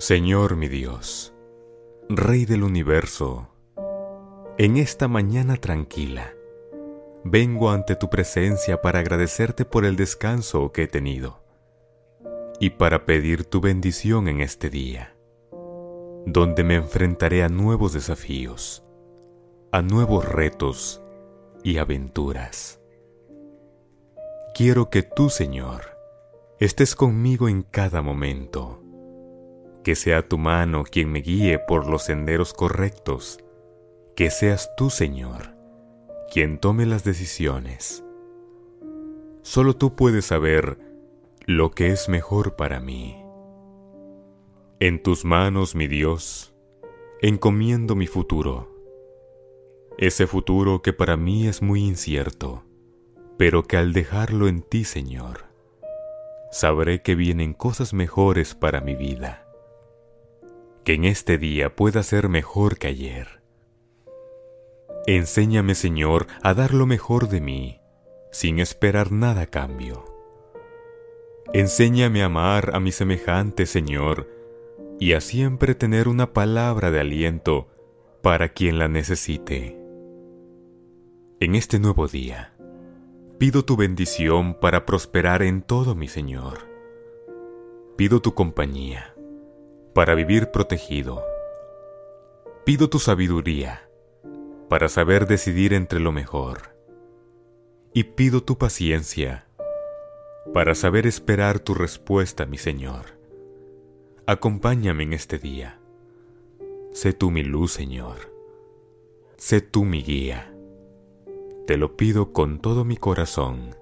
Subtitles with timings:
[0.00, 1.34] Señor mi Dios,
[2.08, 3.48] Rey del universo,
[4.56, 6.34] en esta mañana tranquila,
[7.24, 11.42] vengo ante tu presencia para agradecerte por el descanso que he tenido
[12.60, 15.16] y para pedir tu bendición en este día,
[16.26, 18.84] donde me enfrentaré a nuevos desafíos,
[19.72, 21.02] a nuevos retos
[21.64, 22.80] y aventuras.
[24.54, 25.98] Quiero que tú, Señor,
[26.60, 28.84] estés conmigo en cada momento
[29.88, 33.42] que sea tu mano quien me guíe por los senderos correctos,
[34.14, 35.54] que seas tú, Señor,
[36.30, 38.04] quien tome las decisiones.
[39.40, 40.78] Solo tú puedes saber
[41.46, 43.16] lo que es mejor para mí.
[44.78, 46.52] En tus manos, mi Dios,
[47.22, 48.68] encomiendo mi futuro,
[49.96, 52.62] ese futuro que para mí es muy incierto,
[53.38, 55.46] pero que al dejarlo en ti, Señor,
[56.52, 59.46] sabré que vienen cosas mejores para mi vida
[60.88, 63.42] que en este día pueda ser mejor que ayer.
[65.06, 67.82] Enséñame, Señor, a dar lo mejor de mí,
[68.32, 70.06] sin esperar nada cambio.
[71.52, 74.30] Enséñame a amar a mi semejante, Señor,
[74.98, 77.68] y a siempre tener una palabra de aliento
[78.22, 79.78] para quien la necesite.
[81.38, 82.54] En este nuevo día,
[83.36, 86.60] pido tu bendición para prosperar en todo, mi Señor.
[87.98, 89.17] Pido tu compañía
[89.98, 91.26] para vivir protegido.
[92.64, 93.90] Pido tu sabiduría
[94.68, 96.76] para saber decidir entre lo mejor.
[97.92, 99.48] Y pido tu paciencia
[100.54, 103.18] para saber esperar tu respuesta, mi Señor.
[104.24, 105.80] Acompáñame en este día.
[106.92, 108.32] Sé tú mi luz, Señor.
[109.36, 110.54] Sé tú mi guía.
[111.66, 113.74] Te lo pido con todo mi corazón.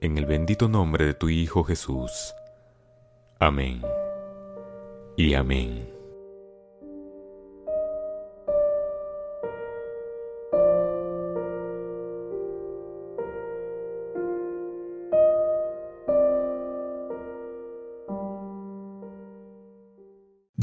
[0.00, 2.34] En el bendito nombre de tu Hijo Jesús.
[3.38, 3.82] Amén
[5.16, 5.95] e amém.